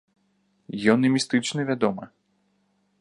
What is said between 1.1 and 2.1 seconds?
містычны, вядома.